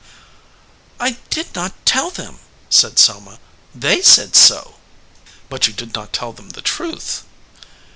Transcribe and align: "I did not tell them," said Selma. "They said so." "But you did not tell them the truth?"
"I 0.99 1.11
did 1.29 1.53
not 1.53 1.75
tell 1.85 2.09
them," 2.09 2.39
said 2.71 2.97
Selma. 2.97 3.37
"They 3.75 4.01
said 4.01 4.35
so." 4.35 4.77
"But 5.47 5.67
you 5.67 5.73
did 5.73 5.93
not 5.93 6.11
tell 6.11 6.33
them 6.33 6.49
the 6.49 6.61
truth?" 6.63 7.23